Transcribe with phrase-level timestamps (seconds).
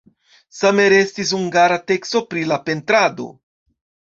[0.59, 3.29] Same restis hungara teksto pri la pentrado.